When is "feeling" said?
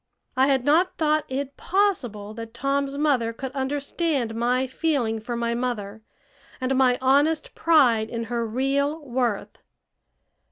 4.65-5.19